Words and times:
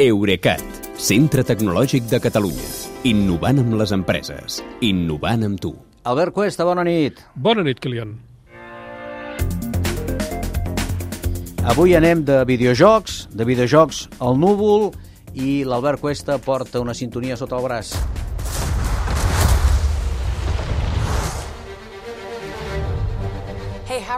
Eurecat, 0.00 0.62
centre 0.96 1.42
tecnològic 1.44 2.06
de 2.08 2.16
Catalunya. 2.24 2.68
Innovant 3.04 3.58
amb 3.60 3.74
les 3.76 3.90
empreses. 3.92 4.62
Innovant 4.80 5.44
amb 5.44 5.60
tu. 5.60 5.74
Albert 6.08 6.32
Cuesta, 6.32 6.64
bona 6.64 6.86
nit. 6.88 7.20
Bona 7.36 7.60
nit, 7.66 7.82
Kilian. 7.84 8.14
Avui 11.68 11.92
anem 11.98 12.24
de 12.24 12.38
videojocs, 12.48 13.26
de 13.36 13.44
videojocs 13.44 14.06
al 14.24 14.40
núvol, 14.40 14.88
i 15.36 15.66
l'Albert 15.68 16.00
Cuesta 16.00 16.40
porta 16.40 16.80
una 16.80 16.96
sintonia 16.96 17.36
sota 17.36 17.60
el 17.60 17.68
braç. 17.68 17.92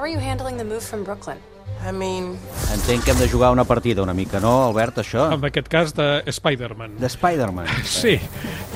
Are 0.02 0.10
you 0.10 0.18
handling 0.18 0.56
the 0.56 0.64
move 0.64 0.82
from 0.82 1.04
Brooklyn? 1.04 1.38
I 1.84 1.90
mean, 1.90 2.38
Entenc 2.72 3.04
que 3.04 3.10
hem 3.10 3.18
de 3.18 3.28
jugar 3.28 3.50
una 3.52 3.64
partida 3.64 4.02
una 4.02 4.14
mica, 4.14 4.38
no, 4.40 4.64
Albert, 4.68 4.98
això? 5.02 5.26
En 5.34 5.44
aquest 5.44 5.68
cas 5.68 5.94
de 5.94 6.22
Spider-Man. 6.26 6.96
De 7.00 7.10
Spider-Man. 7.10 7.66
Sí, 7.86 8.18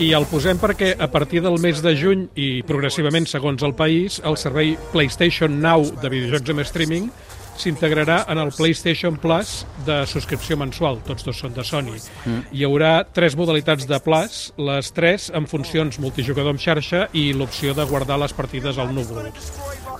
i 0.02 0.12
el 0.16 0.26
posem 0.30 0.58
perquè 0.58 0.94
a 0.98 1.06
partir 1.10 1.42
del 1.42 1.60
mes 1.62 1.82
de 1.82 1.94
juny 1.98 2.26
i 2.34 2.48
progressivament 2.66 3.26
segons 3.30 3.62
el 3.66 3.74
país, 3.78 4.20
el 4.26 4.38
servei 4.38 4.74
PlayStation 4.92 5.60
Now 5.62 5.86
de 6.02 6.10
videojocs 6.10 6.54
amb 6.54 6.66
streaming 6.66 7.10
s'integrarà 7.56 8.24
en 8.28 8.38
el 8.38 8.50
PlayStation 8.52 9.16
Plus 9.16 9.64
de 9.86 10.02
subscripció 10.10 10.58
mensual, 10.60 11.00
tots 11.06 11.24
dos 11.24 11.38
són 11.40 11.54
de 11.56 11.64
Sony. 11.64 11.94
Mm. 12.26 12.42
Hi 12.52 12.66
haurà 12.66 12.92
tres 13.16 13.36
modalitats 13.38 13.88
de 13.88 14.00
Plus, 14.04 14.40
les 14.58 14.92
tres 14.96 15.30
amb 15.34 15.48
funcions 15.50 16.00
multijugador 16.02 16.54
amb 16.54 16.62
xarxa 16.62 17.06
i 17.16 17.30
l'opció 17.32 17.74
de 17.74 17.86
guardar 17.88 18.20
les 18.20 18.36
partides 18.36 18.78
al 18.78 18.92
núvol. 18.94 19.30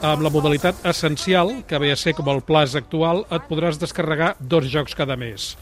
Amb 0.05 0.21
la 0.21 0.29
modalitat 0.29 0.83
essencial, 0.85 1.63
que 1.65 1.79
ve 1.81 1.89
a 1.93 1.97
ser 1.97 2.13
com 2.13 2.29
el 2.29 2.43
Plus 2.45 2.75
actual, 2.77 3.23
et 3.33 3.47
podràs 3.49 3.79
descarregar 3.81 4.35
dos 4.41 4.67
jocs 4.69 4.93
cada 4.95 5.17
mes. 5.17 5.55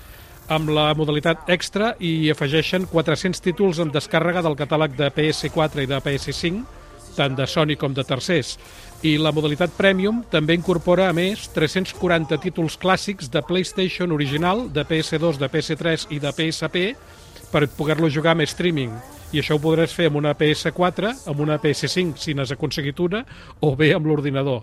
Amb 0.51 0.73
la 0.74 0.88
modalitat 0.98 1.48
extra 1.55 1.93
hi 2.02 2.33
afegeixen 2.33 2.88
400 2.91 3.41
títols 3.45 3.79
en 3.79 3.93
descàrrega 3.95 4.43
del 4.43 4.59
catàleg 4.59 4.97
de 4.98 5.12
PS4 5.15 5.85
i 5.85 5.88
de 5.88 6.01
PS5, 6.02 6.65
tant 7.15 7.38
de 7.38 7.46
Sony 7.46 7.77
com 7.79 7.95
de 7.95 8.02
tercers. 8.05 8.57
I 9.07 9.16
la 9.23 9.30
modalitat 9.32 9.73
Premium 9.79 10.24
també 10.32 10.59
incorpora, 10.59 11.09
a 11.09 11.15
més, 11.15 11.46
340 11.55 12.40
títols 12.43 12.77
clàssics 12.80 13.30
de 13.30 13.43
PlayStation 13.46 14.10
original, 14.12 14.66
de 14.66 14.82
PS2, 14.82 15.38
de 15.38 15.49
PS3 15.52 16.09
i 16.10 16.18
de 16.18 16.35
PSP, 16.35 16.88
per 17.55 17.68
poder-lo 17.79 18.10
jugar 18.10 18.35
amb 18.35 18.43
streaming. 18.51 18.90
I 19.35 19.40
això 19.43 19.57
ho 19.57 19.63
podràs 19.63 19.90
fer 19.90 20.07
amb 20.07 20.21
una 20.21 20.30
PS4, 20.38 21.10
amb 21.27 21.40
una 21.43 21.59
PS5, 21.59 22.21
si 22.23 22.37
n'has 22.38 22.52
aconseguit 22.54 23.01
una, 23.02 23.24
o 23.66 23.73
bé 23.74 23.90
amb 23.96 24.07
l'ordinador. 24.07 24.63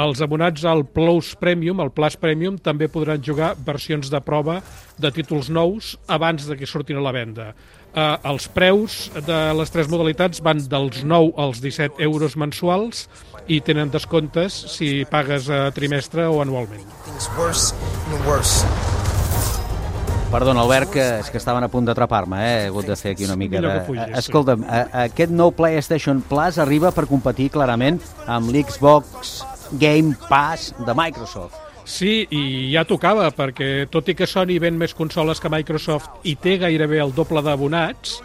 Els 0.00 0.20
abonats 0.22 0.62
al 0.68 0.84
Plus 0.86 1.32
Premium, 1.40 1.80
al 1.80 1.90
Plus 1.90 2.18
Premium, 2.20 2.58
també 2.60 2.86
podran 2.92 3.24
jugar 3.24 3.54
versions 3.66 4.12
de 4.12 4.20
prova 4.22 4.60
de 5.00 5.10
títols 5.10 5.48
nous 5.50 5.96
abans 6.06 6.46
de 6.46 6.58
que 6.60 6.68
surtin 6.68 7.00
a 7.00 7.06
la 7.06 7.14
venda. 7.16 7.48
Eh, 7.90 8.16
els 8.30 8.46
preus 8.54 9.00
de 9.26 9.40
les 9.56 9.72
tres 9.74 9.90
modalitats 9.90 10.44
van 10.46 10.62
dels 10.62 11.02
9 11.02 11.32
als 11.40 11.64
17 11.64 11.98
euros 12.06 12.36
mensuals 12.36 13.08
i 13.48 13.58
tenen 13.64 13.90
descomptes 13.90 14.62
si 14.76 15.06
pagues 15.10 15.48
a 15.50 15.70
trimestre 15.74 16.28
o 16.28 16.42
anualment. 16.44 16.84
Perdona, 20.30 20.62
Albert, 20.62 20.92
que 20.94 21.04
és 21.18 21.26
que 21.26 21.40
estaven 21.40 21.64
a 21.66 21.68
punt 21.68 21.88
d'atrapar-me, 21.88 22.38
eh? 22.38 22.50
He 22.60 22.66
hagut 22.68 22.86
de 22.86 22.94
fer 22.94 23.16
aquí 23.16 23.26
una 23.26 23.34
mica 23.34 23.58
de... 23.58 23.72
Escolta'm, 24.20 24.62
eh, 24.62 24.84
aquest 25.08 25.32
nou 25.34 25.50
PlayStation 25.50 26.20
Plus 26.22 26.60
arriba 26.62 26.92
per 26.94 27.08
competir 27.10 27.48
clarament 27.50 27.98
amb 28.30 28.52
l'Xbox 28.54 29.40
Game 29.82 30.14
Pass 30.28 30.70
de 30.86 30.94
Microsoft. 30.94 31.58
Sí, 31.82 32.28
i 32.30 32.70
ja 32.70 32.86
tocava, 32.86 33.26
perquè 33.34 33.88
tot 33.90 34.06
i 34.06 34.14
que 34.14 34.30
Sony 34.30 34.60
ven 34.62 34.78
més 34.78 34.94
consoles 34.94 35.42
que 35.42 35.50
Microsoft 35.50 36.22
i 36.22 36.36
té 36.38 36.60
gairebé 36.62 37.02
el 37.02 37.10
doble 37.16 37.42
d'abonats, 37.42 38.20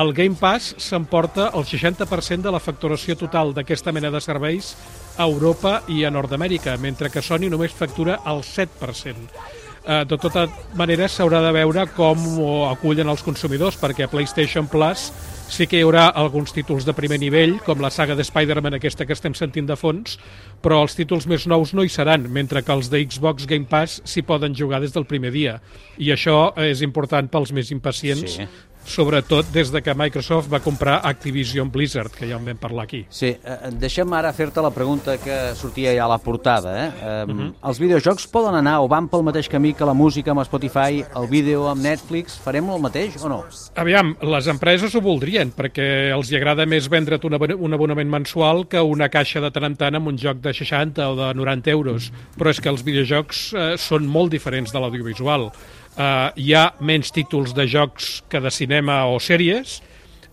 el 0.00 0.14
Game 0.16 0.40
Pass 0.40 0.72
s'emporta 0.80 1.50
el 1.52 1.68
60% 1.68 2.48
de 2.48 2.56
la 2.56 2.64
facturació 2.64 3.20
total 3.20 3.52
d'aquesta 3.52 3.92
mena 3.92 4.08
de 4.08 4.24
serveis 4.24 4.72
a 5.18 5.28
Europa 5.28 5.82
i 5.92 6.06
a 6.06 6.10
Nord-Amèrica, 6.14 6.80
mentre 6.80 7.12
que 7.12 7.20
Sony 7.20 7.50
només 7.52 7.76
factura 7.76 8.22
el 8.24 8.40
7%. 8.46 9.68
Eh, 9.90 10.04
de 10.06 10.16
tota 10.22 10.44
manera, 10.78 11.08
s'haurà 11.10 11.40
de 11.42 11.50
veure 11.50 11.82
com 11.96 12.20
ho 12.38 12.50
acullen 12.68 13.08
els 13.10 13.24
consumidors, 13.26 13.74
perquè 13.80 14.04
a 14.06 14.10
PlayStation 14.12 14.68
Plus 14.70 15.08
sí 15.50 15.66
que 15.66 15.80
hi 15.80 15.82
haurà 15.82 16.04
alguns 16.14 16.52
títols 16.54 16.84
de 16.86 16.94
primer 16.94 17.18
nivell, 17.18 17.56
com 17.66 17.80
la 17.82 17.90
saga 17.90 18.14
de 18.14 18.22
Spider-Man 18.22 18.76
aquesta 18.78 19.02
que 19.02 19.16
estem 19.16 19.34
sentint 19.34 19.66
de 19.66 19.74
fons, 19.74 20.14
però 20.62 20.78
els 20.84 20.94
títols 20.94 21.26
més 21.26 21.48
nous 21.50 21.74
no 21.74 21.82
hi 21.82 21.90
seran, 21.90 22.28
mentre 22.30 22.62
que 22.62 22.70
els 22.70 22.86
de 22.92 23.02
Xbox 23.02 23.48
Game 23.50 23.66
Pass 23.66 23.98
s'hi 24.06 24.22
poden 24.22 24.54
jugar 24.54 24.78
des 24.80 24.94
del 24.94 25.08
primer 25.10 25.32
dia. 25.34 25.56
I 25.98 26.12
això 26.14 26.52
és 26.54 26.84
important 26.86 27.26
pels 27.26 27.50
més 27.50 27.72
impacients, 27.74 28.38
Sí. 28.38 28.46
Sobretot 28.90 29.48
des 29.54 29.70
de 29.70 29.80
que 29.82 29.94
Microsoft 29.94 30.50
va 30.50 30.60
comprar 30.60 31.00
Activision 31.06 31.70
Blizzard, 31.70 32.10
que 32.10 32.26
ja 32.28 32.36
en 32.36 32.44
vam 32.44 32.58
parlar 32.58 32.84
aquí. 32.88 33.04
Sí, 33.08 33.30
eh, 33.30 33.70
deixa'm 33.70 34.12
ara 34.18 34.32
fer-te 34.34 34.62
la 34.62 34.72
pregunta 34.74 35.16
que 35.22 35.54
sortia 35.54 35.94
ja 35.94 36.04
a 36.04 36.10
la 36.10 36.18
portada. 36.18 36.74
Eh? 36.84 36.88
Eh, 36.88 37.24
uh 37.24 37.30
-huh. 37.30 37.52
Els 37.68 37.78
videojocs 37.78 38.26
poden 38.26 38.54
anar 38.54 38.80
o 38.80 38.88
van 38.88 39.08
pel 39.08 39.22
mateix 39.22 39.48
camí 39.48 39.74
que 39.74 39.84
la 39.84 39.94
música 39.94 40.30
amb 40.30 40.42
Spotify, 40.42 41.04
el 41.14 41.28
vídeo 41.28 41.68
amb 41.68 41.82
Netflix? 41.82 42.38
Farem 42.38 42.68
el 42.68 42.80
mateix 42.80 43.22
o 43.22 43.28
no? 43.28 43.44
Aviam, 43.74 44.16
les 44.20 44.46
empreses 44.46 44.94
ho 44.94 45.00
voldrien, 45.00 45.52
perquè 45.52 46.12
els 46.12 46.30
hi 46.30 46.36
agrada 46.36 46.66
més 46.66 46.88
vendre't 46.88 47.24
un, 47.24 47.34
abon 47.34 47.50
un 47.58 47.74
abonament 47.74 48.10
mensual 48.10 48.66
que 48.66 48.80
una 48.80 49.08
caixa 49.08 49.40
de 49.40 49.50
tant 49.50 49.64
en 49.64 49.76
tant 49.76 49.94
amb 49.94 50.08
un 50.08 50.18
joc 50.18 50.38
de 50.38 50.52
60 50.52 51.08
o 51.08 51.16
de 51.16 51.34
90 51.34 51.70
euros. 51.70 52.12
Però 52.36 52.50
és 52.50 52.60
que 52.60 52.68
els 52.68 52.82
videojocs 52.82 53.52
eh, 53.54 53.76
són 53.76 54.06
molt 54.06 54.30
diferents 54.30 54.72
de 54.72 54.80
l'audiovisual. 54.80 55.52
Eh, 55.96 56.30
hi 56.36 56.52
ha 56.54 56.66
menys 56.80 57.10
títols 57.14 57.54
de 57.54 57.66
jocs 57.66 58.20
que 58.30 58.40
de 58.40 58.50
cinema 58.54 59.04
o 59.10 59.18
sèries, 59.18 59.80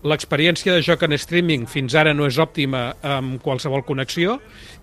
L'experiència 0.06 0.76
de 0.76 0.82
joc 0.86 1.00
en 1.02 1.16
streaming 1.18 1.64
fins 1.66 1.96
ara 1.98 2.12
no 2.14 2.28
és 2.28 2.36
òptima 2.38 2.92
amb 3.02 3.40
qualsevol 3.42 3.82
connexió 3.82 4.36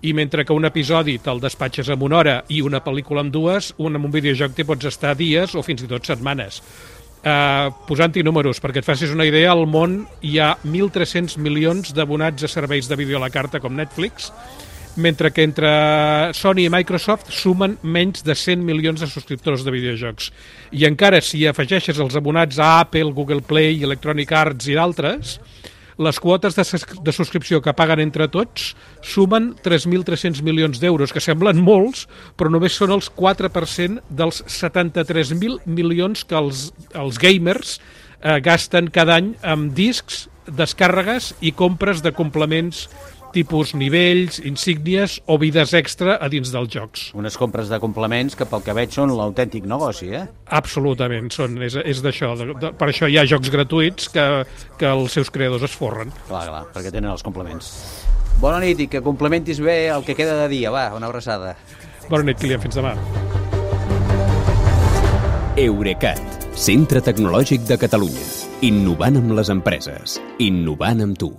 i 0.03 0.11
mentre 0.11 0.43
que 0.43 0.51
un 0.51 0.67
episodi 0.67 1.15
te'l 1.23 1.39
despatxes 1.39 1.87
en 1.93 2.03
una 2.03 2.17
hora 2.17 2.33
i 2.51 2.59
una 2.59 2.81
pel·lícula 2.83 3.23
en 3.23 3.29
dues, 3.31 3.71
un 3.79 3.95
amb 3.95 4.09
un 4.09 4.11
videojoc 4.11 4.51
t'hi 4.57 4.65
pots 4.67 4.89
estar 4.91 5.13
dies 5.15 5.55
o 5.55 5.63
fins 5.63 5.85
i 5.85 5.87
tot 5.87 6.03
setmanes. 6.03 6.59
Uh, 7.23 7.71
Posant-hi 7.87 8.25
números, 8.27 8.59
perquè 8.59 8.83
et 8.83 8.85
facis 8.85 9.15
una 9.15 9.25
idea, 9.25 9.53
al 9.55 9.63
món 9.71 10.01
hi 10.21 10.35
ha 10.37 10.51
1.300 10.67 11.39
milions 11.39 11.95
d'abonats 11.95 12.43
a 12.43 12.51
serveis 12.51 12.91
de 12.91 12.99
vídeo 12.99 13.17
a 13.17 13.23
la 13.23 13.31
carta 13.31 13.63
com 13.63 13.73
Netflix, 13.73 14.33
mentre 14.95 15.31
que 15.31 15.43
entre 15.43 15.69
Sony 16.33 16.65
i 16.65 16.71
Microsoft 16.71 17.31
sumen 17.35 17.77
menys 17.83 18.23
de 18.23 18.35
100 18.35 18.63
milions 18.63 19.01
de 19.01 19.09
subscriptors 19.11 19.65
de 19.65 19.73
videojocs. 19.75 20.31
I 20.71 20.87
encara, 20.87 21.21
si 21.21 21.45
afegeixes 21.47 21.99
els 21.99 22.15
abonats 22.15 22.59
a 22.59 22.79
Apple, 22.81 23.11
Google 23.15 23.43
Play, 23.45 23.83
Electronic 23.83 24.31
Arts 24.31 24.69
i 24.71 24.77
d'altres, 24.77 25.39
les 25.97 26.19
quotes 26.19 26.55
de, 26.55 26.63
de 27.07 27.11
subscripció 27.15 27.61
que 27.63 27.73
paguen 27.75 28.01
entre 28.03 28.27
tots 28.27 28.73
sumen 29.05 29.53
3.300 29.63 30.43
milions 30.43 30.81
d'euros, 30.81 31.13
que 31.15 31.23
semblen 31.23 31.61
molts, 31.63 32.05
però 32.35 32.51
només 32.51 32.75
són 32.75 32.91
els 32.95 33.07
4% 33.15 34.03
dels 34.09 34.41
73.000 34.43 35.63
milions 35.65 36.25
que 36.27 36.35
els, 36.35 36.69
els 36.91 37.19
gamers 37.21 37.77
eh, 37.77 38.39
gasten 38.43 38.91
cada 38.91 39.21
any 39.21 39.35
amb 39.43 39.71
discs, 39.75 40.25
descàrregues 40.45 41.31
i 41.41 41.55
compres 41.57 42.03
de 42.05 42.11
complements 42.13 42.85
tipus 43.35 43.73
nivells, 43.75 44.39
insígnies 44.47 45.19
o 45.27 45.37
vides 45.41 45.73
extra 45.77 46.15
a 46.23 46.29
dins 46.31 46.53
dels 46.53 46.71
jocs. 46.71 47.09
Unes 47.19 47.35
compres 47.39 47.69
de 47.71 47.79
complements 47.83 48.37
que 48.39 48.47
pel 48.49 48.63
que 48.63 48.75
veig 48.77 48.95
són 48.95 49.11
l'autèntic 49.17 49.67
negoci, 49.67 50.13
eh? 50.15 50.23
Absolutament, 50.55 51.29
són, 51.35 51.59
és, 51.65 51.75
és 51.83 52.01
d'això. 52.05 52.33
Per 52.65 52.89
això 52.89 53.09
hi 53.11 53.19
ha 53.19 53.27
jocs 53.29 53.51
gratuïts 53.53 54.09
que, 54.13 54.25
que 54.79 54.91
els 54.91 55.19
seus 55.19 55.31
creadors 55.33 55.67
es 55.67 55.75
forren. 55.75 56.13
Clar, 56.29 56.45
clar, 56.49 56.63
perquè 56.75 56.93
tenen 56.93 57.11
els 57.11 57.25
complements. 57.25 57.71
Bona 58.39 58.59
nit 58.63 58.81
i 58.83 58.89
que 58.91 59.03
complementis 59.03 59.61
bé 59.63 59.85
el 59.91 60.03
que 60.07 60.15
queda 60.15 60.35
de 60.43 60.49
dia. 60.51 60.71
Va, 60.73 60.89
una 60.95 61.07
abraçada. 61.11 61.55
Bona 62.09 62.27
nit, 62.27 62.39
Kilian, 62.41 62.63
fins 62.63 62.75
demà. 62.79 62.95
Eurecat, 65.55 66.19
centre 66.59 66.99
tecnològic 66.99 67.63
de 67.69 67.79
Catalunya. 67.79 68.27
Innovant 68.67 69.21
amb 69.21 69.35
les 69.39 69.51
empreses. 69.53 70.19
Innovant 70.43 71.03
amb 71.07 71.19
tu. 71.19 71.31